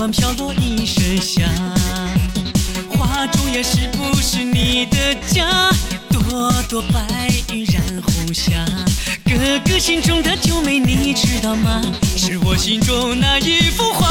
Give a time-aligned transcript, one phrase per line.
[0.00, 1.46] 瓣飘落一身香。
[2.88, 5.70] 画中呀是不是你的家？
[6.08, 8.64] 朵朵白云染红霞，
[9.26, 11.82] 哥哥心中的九妹，你知道吗？
[12.16, 14.08] 是我心中那一幅画。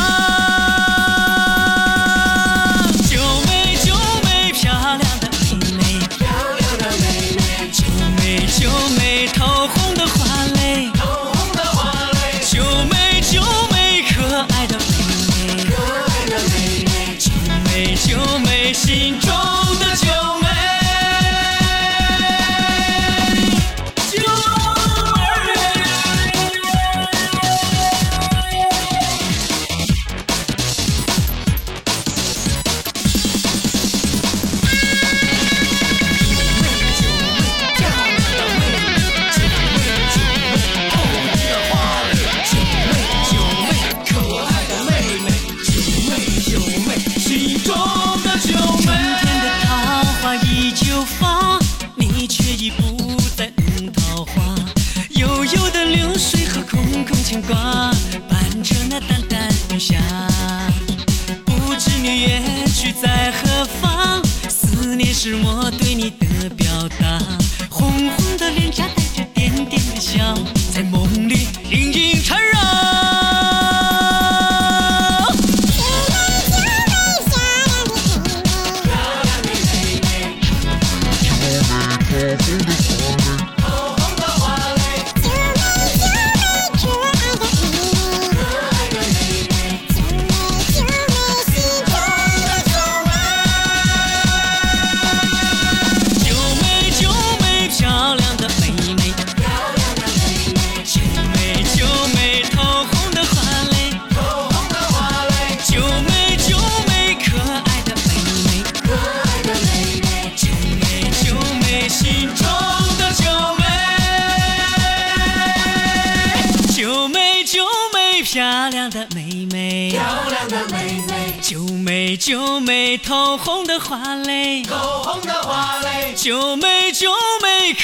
[3.09, 5.81] 九妹，九妹，漂亮的妹妹，
[6.19, 6.27] 漂
[6.59, 7.83] 亮的妹妹，九
[8.19, 9.67] 妹，九妹，透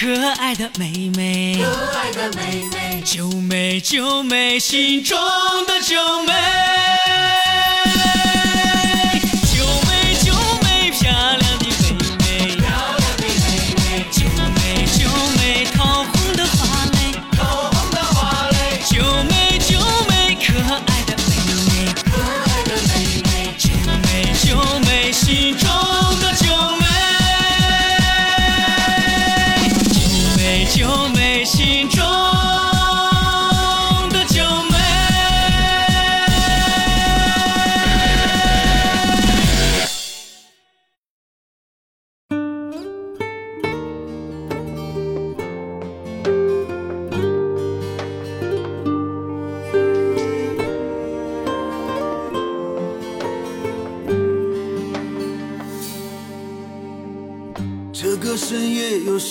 [0.06, 5.18] 可爱的妹妹，可爱的妹妹，九妹，九妹，心中
[5.66, 6.65] 的九妹。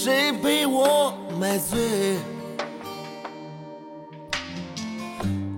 [0.04, 2.18] 谁陪我买醉？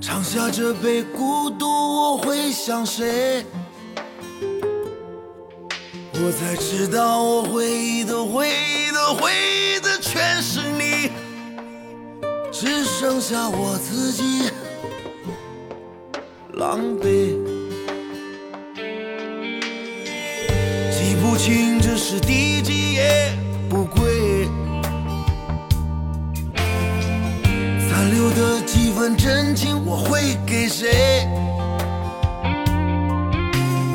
[0.00, 3.44] 尝下这杯孤独，我会想谁？
[6.14, 11.10] 我才知道，我回忆的回忆的回忆的全是你，
[12.52, 14.48] 只剩下我自己
[16.52, 17.34] 狼狈。
[20.92, 22.85] 记不清这是第几
[29.88, 31.28] 我会给谁？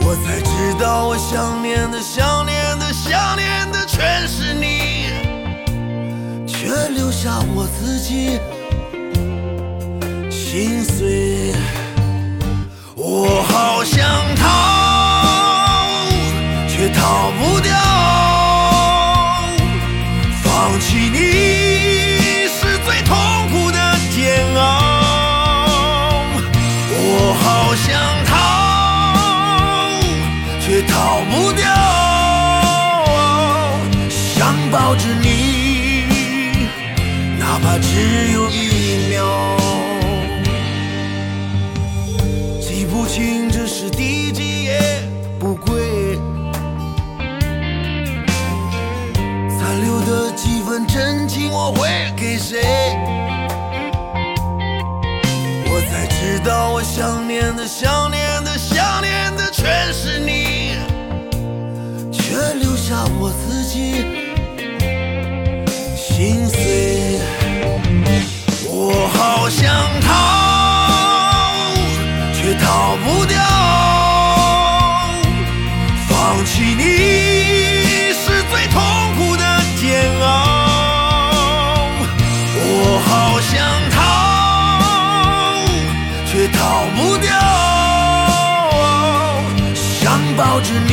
[0.01, 5.09] 我才知道我想念的想念的想念的全是你，
[6.47, 8.39] 却留下我自己
[10.29, 11.53] 心碎。
[12.95, 13.99] 我好想
[14.35, 14.47] 逃，
[34.91, 36.03] 抱着你，
[37.39, 39.55] 哪怕只有一秒。
[42.59, 44.81] 记不清这是第几夜
[45.39, 46.19] 不归，
[49.57, 52.59] 残留的几分真情我会给谁？
[55.67, 60.75] 我才知道我想念的想念的想念的全是你，
[62.11, 64.20] 却留下我自己
[68.69, 69.65] 我好想
[70.01, 70.09] 逃
[72.33, 73.35] 却逃不掉
[76.07, 76.09] 放
[76.45, 76.83] 弃你
[78.13, 78.81] 是最痛
[79.17, 79.43] 苦的
[79.79, 79.81] 煎
[80.21, 80.23] 熬。
[82.63, 82.69] 我
[83.07, 83.09] 好
[83.41, 83.51] 想
[83.91, 83.97] 逃
[86.25, 86.59] 却逃
[86.95, 87.29] 不掉
[89.73, 90.90] 想抱着你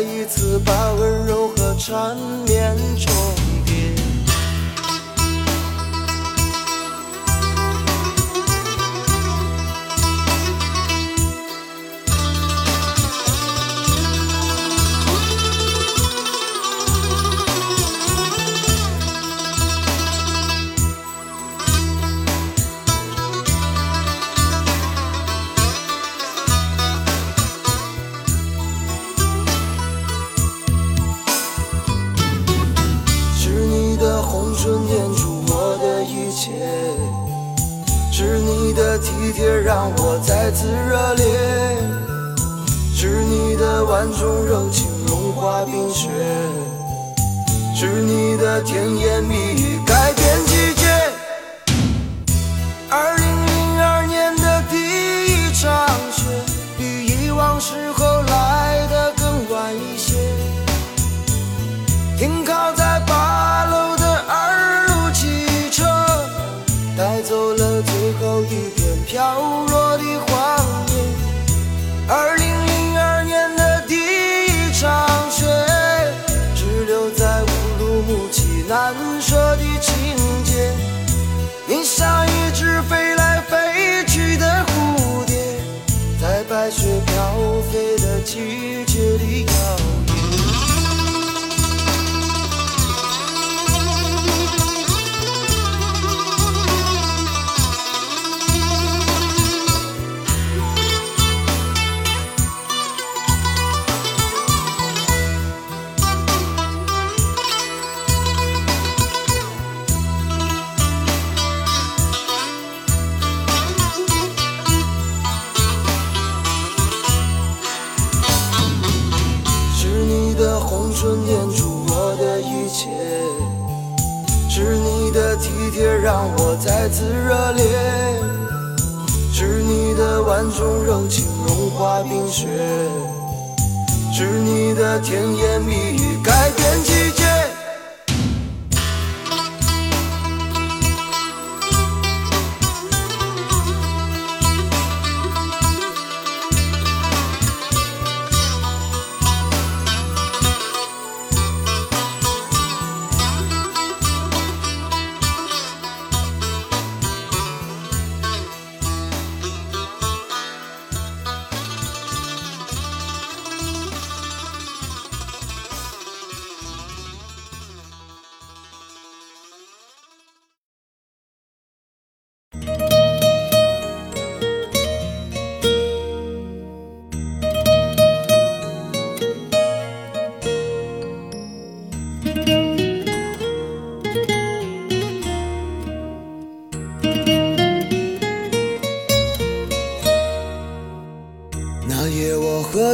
[0.00, 3.39] 一次把温柔和缠绵宠。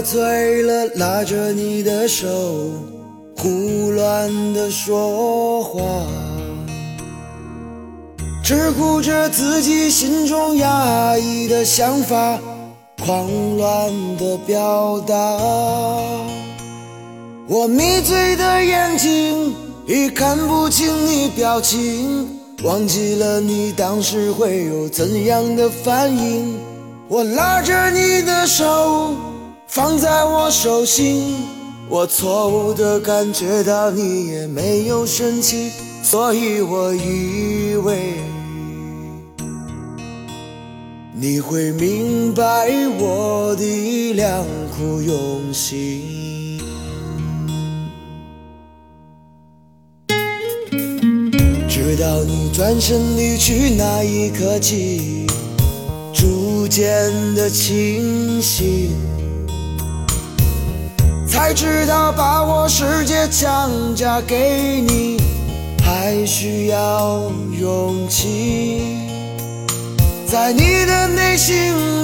[0.07, 2.29] 醉了拉着你的手
[3.37, 5.83] 胡乱的说话
[8.45, 12.39] 只顾着自己心中压抑的想法
[13.05, 15.15] 狂乱的表达。
[17.49, 19.53] 我迷醉的眼睛
[19.89, 22.29] 已看不清你表情
[22.63, 26.57] 忘记了你当时会有怎样的反应。
[27.09, 29.15] 我拉着你的手
[29.77, 31.35] 放在我手心，
[31.91, 35.71] 我错误的感觉到你也没有生气，
[36.03, 38.15] 所以我以为
[41.15, 44.43] 你会明白我的良
[44.75, 46.59] 苦用心，
[51.69, 55.27] 直到你转身离去那一刻起，
[56.15, 59.16] 逐渐的清醒。
[61.37, 65.19] 才知道把我世界强加给你
[65.85, 68.97] 还需要勇气。
[70.27, 71.55] 在你的内心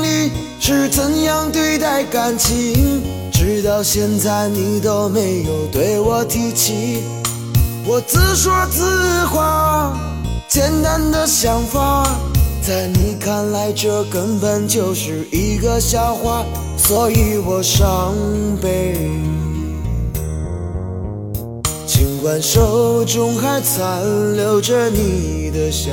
[0.02, 7.02] 里是怎样对待感情直到现在你都没有对我提起。
[7.86, 9.98] 我自说自话
[10.46, 12.04] 简单的想法。
[12.62, 16.44] 在你看来这根本就是一个笑话，
[16.76, 18.14] 所以我伤
[18.62, 18.94] 悲。
[21.84, 24.00] 尽管手中还残
[24.36, 25.92] 留着你的香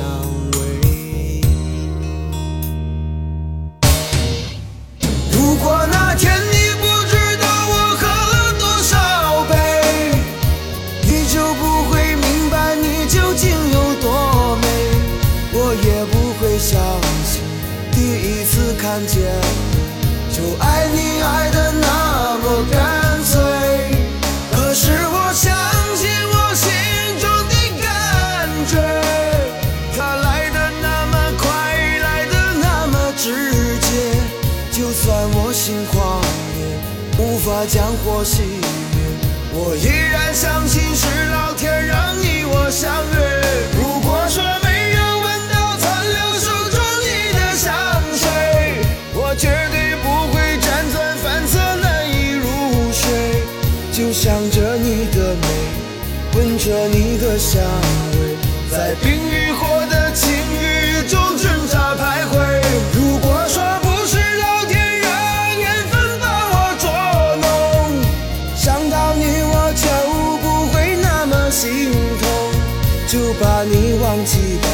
[73.10, 74.68] 就把你忘记吧，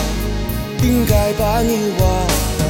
[0.82, 2.64] 应该把你忘了。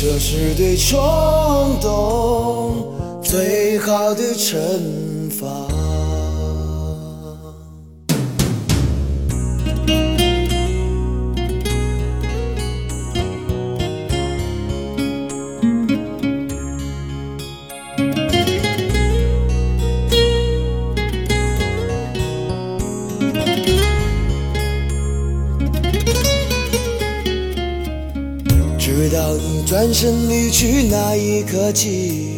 [0.00, 4.56] 这是对冲动最好的惩
[5.28, 5.85] 罚。
[29.66, 32.36] 转身离去那一刻起，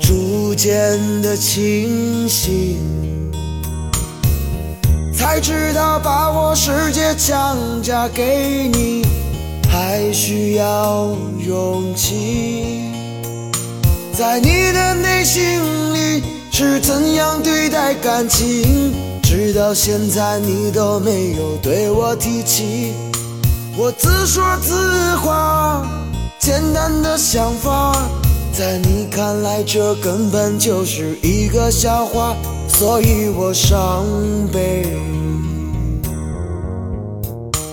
[0.00, 2.78] 逐渐的清醒，
[5.14, 9.04] 才知道把我世界强加给你，
[9.68, 11.14] 还需要
[11.46, 12.88] 勇气。
[14.14, 15.42] 在你的内心
[15.92, 18.94] 里是怎样对待感情？
[19.22, 22.94] 直到现在你都没有对我提起。
[23.76, 25.86] 我自说自话，
[26.40, 27.92] 简单的想法，
[28.50, 32.34] 在你看来这根本就是一个笑话，
[32.66, 34.06] 所以我伤
[34.50, 34.86] 悲。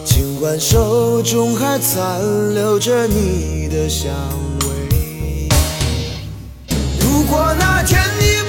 [0.03, 2.19] 尽管手中还残
[2.53, 4.11] 留着你的香
[4.59, 5.47] 味。
[6.99, 8.46] 如果那天你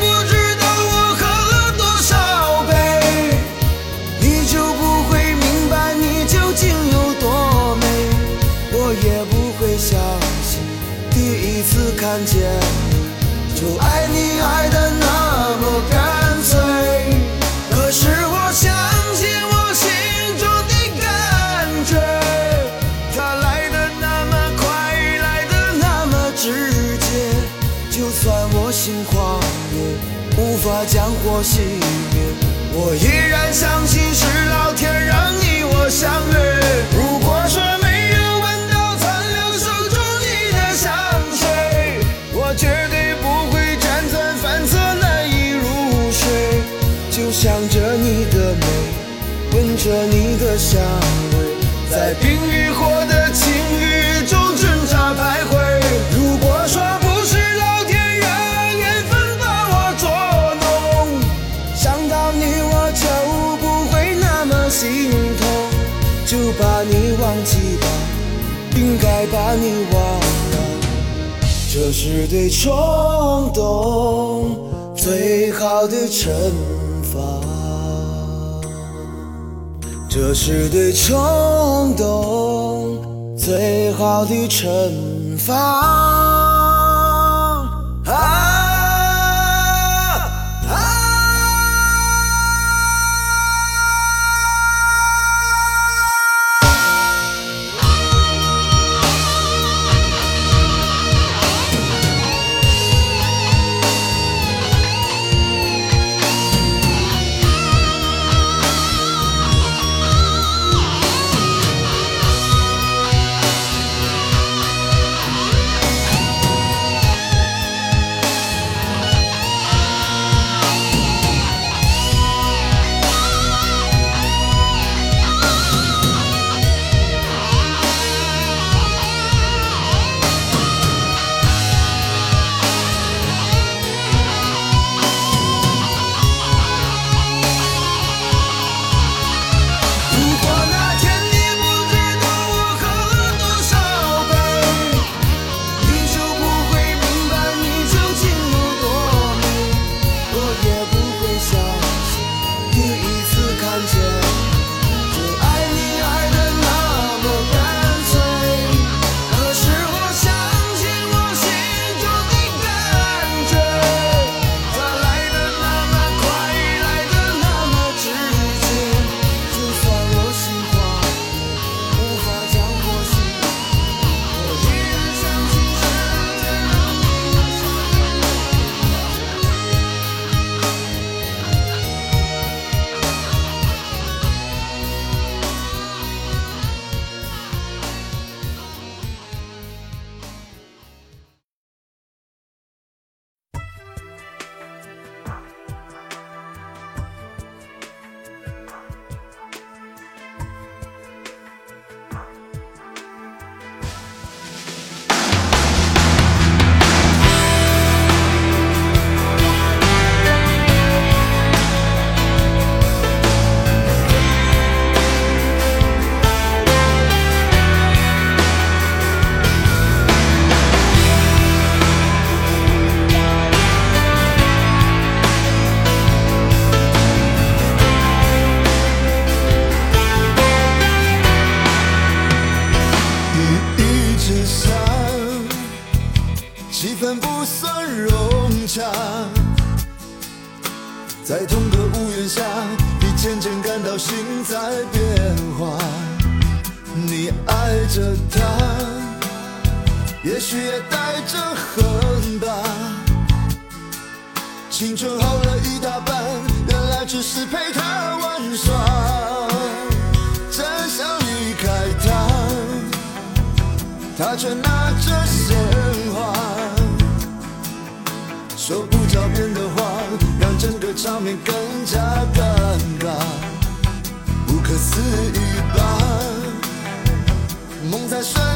[11.69, 12.41] 次看见
[13.55, 16.59] 就爱你爱的那么干脆。
[17.71, 18.75] 可是我相
[19.15, 19.87] 信我心
[20.39, 22.01] 中的感觉，
[23.15, 24.67] 它来的那么快，
[25.19, 27.07] 来的那么直接。
[27.91, 29.39] 就算我心狂
[29.75, 29.77] 野，
[30.39, 32.17] 无法将火熄灭，
[32.73, 36.58] 我依然相信是老天让你我相约。
[50.59, 51.39] 香味，
[51.89, 53.47] 在冰与火的情
[53.79, 55.55] 欲中挣扎徘徊。
[56.11, 58.29] 如果说不是老天让
[58.77, 60.11] 缘分把我捉
[60.61, 60.67] 弄，
[61.77, 63.07] 想到你我就
[63.59, 65.47] 不会那么心痛，
[66.27, 67.87] 就把你忘记吧，
[68.75, 70.57] 应该把你忘了。
[71.73, 74.59] 这是对冲动
[74.97, 76.29] 最好的惩
[77.05, 77.58] 罚。
[80.21, 84.69] 这是对冲动最好的惩
[85.39, 86.09] 罚。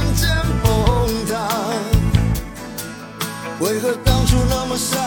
[0.02, 0.28] 瞬间
[0.62, 0.66] 崩
[1.26, 1.32] 塌
[3.60, 4.98] 为何当初那么傻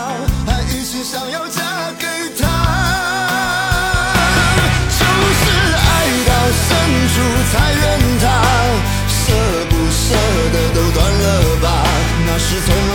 [0.48, 1.62] 还一心想要嫁
[2.00, 2.08] 给
[2.40, 2.48] 他？
[4.98, 5.44] 就是
[5.76, 5.88] 爱
[6.26, 6.32] 到
[6.64, 6.68] 深
[7.12, 7.16] 处
[7.52, 7.84] 才怨
[8.22, 8.24] 他？
[9.10, 9.16] 舍
[9.70, 10.00] 不舍
[10.54, 11.26] 得都断了
[11.62, 11.68] 吧？
[12.26, 12.70] 那是从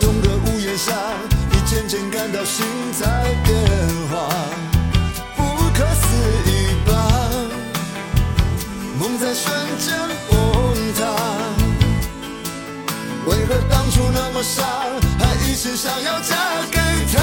[0.00, 0.92] 同个屋檐下
[1.50, 3.56] 你渐渐感到心在变
[4.10, 4.28] 化。
[5.36, 5.42] 不
[5.72, 6.06] 可思
[6.46, 6.90] 议吧
[8.98, 9.94] 梦在瞬间
[10.30, 10.34] 崩
[10.94, 11.00] 塌
[13.26, 14.62] 为何当初那么傻
[15.18, 16.34] 还一心想要嫁
[16.70, 16.78] 给
[17.12, 17.14] 他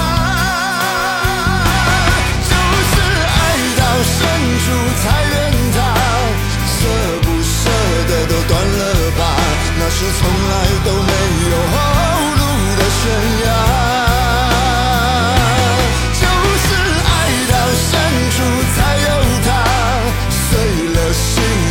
[2.48, 2.54] 就
[2.90, 2.94] 是
[3.26, 3.36] 爱
[3.76, 4.16] 到深
[4.64, 4.66] 处
[5.02, 5.34] 才怨
[5.74, 5.76] 他
[6.76, 6.76] 舍
[7.22, 7.52] 不舍
[8.08, 8.80] 得都断了
[9.18, 9.20] 吧
[9.78, 10.52] 那是从来
[10.84, 11.23] 都没
[13.04, 13.46] 悬崖，
[16.14, 16.24] 就
[16.64, 16.66] 是
[17.04, 17.06] 爱
[17.50, 17.90] 到深
[18.30, 18.36] 处
[18.74, 19.08] 才有
[19.44, 19.46] 他，
[20.30, 20.48] 碎
[20.94, 21.22] 了心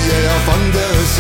[0.07, 0.77] 也要放得
[1.15, 1.17] 下。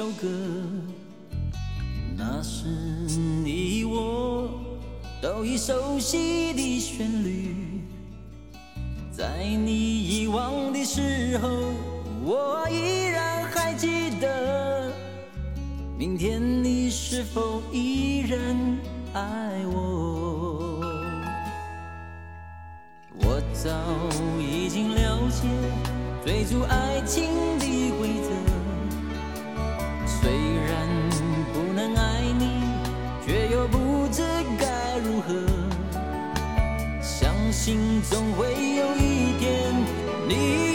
[0.00, 0.59] 首歌。
[37.62, 39.74] 心总会有一天，
[40.26, 40.69] 你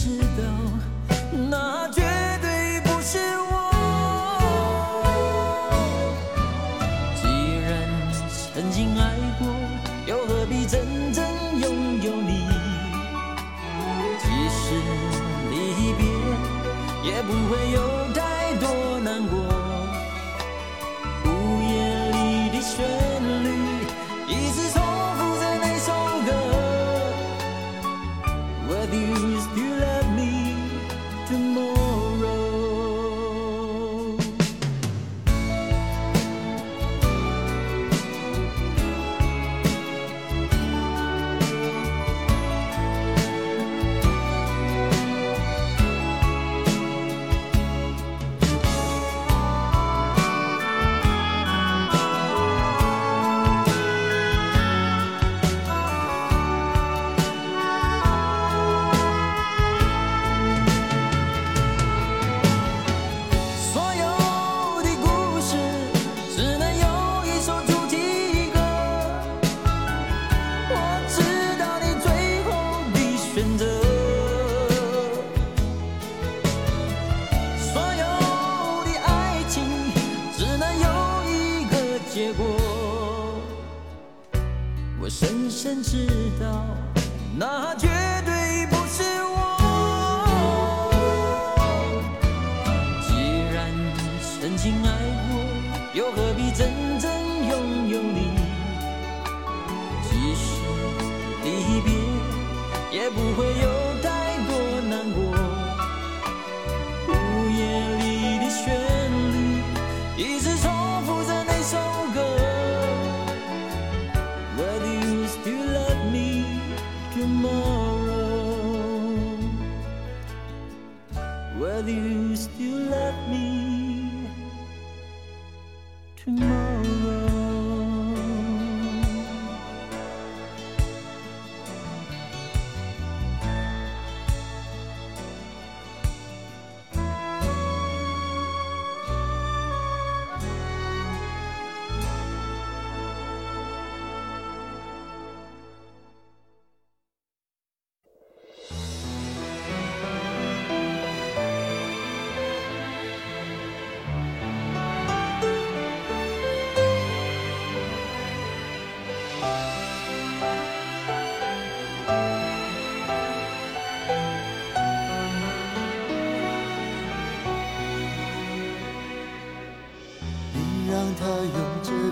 [0.00, 0.59] 知道，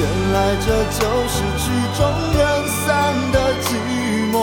[0.00, 1.64] 原来这就是曲
[1.96, 2.00] 终
[2.36, 2.84] 人散
[3.32, 3.66] 的寂
[4.32, 4.34] 寞，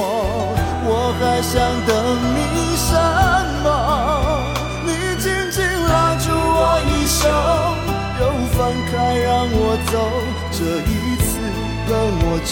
[0.86, 0.90] 我
[1.20, 1.54] 还想
[1.88, 1.90] 等
[2.36, 2.38] 你
[2.78, 2.90] 什
[3.64, 3.68] 么？
[4.86, 4.90] 你
[5.20, 7.20] 紧紧拉住我衣袖，
[8.20, 8.22] 又
[8.54, 8.60] 放
[8.92, 9.58] 开让我
[9.92, 9.94] 走，
[10.52, 10.92] 这一
[11.22, 11.30] 次
[11.88, 11.92] 让
[12.24, 12.52] 我彻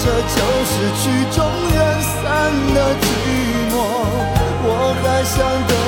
[0.00, 1.02] 这就是曲
[1.34, 1.38] 终
[1.74, 2.22] 人散
[2.74, 3.04] 的寂
[3.70, 3.74] 寞。
[4.62, 5.36] 我还想
[5.66, 5.87] 等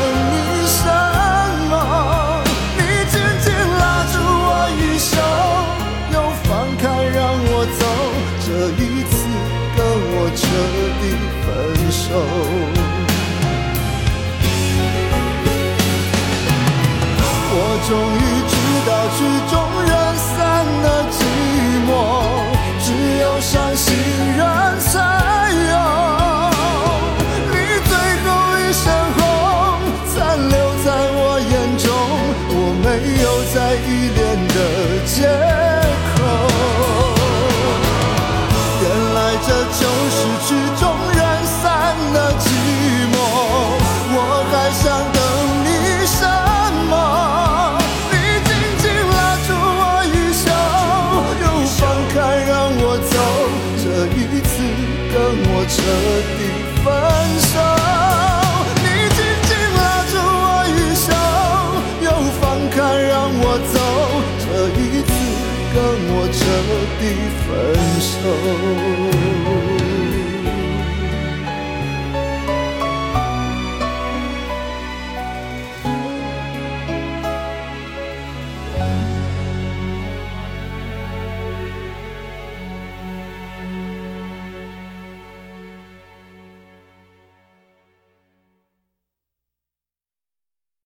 [67.03, 68.90] 你分手。